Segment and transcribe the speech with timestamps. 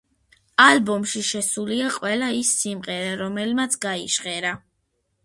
[0.63, 4.57] ალბომში შესულია ყველა ის სიმღერა რომელმაც გაიჟღერა.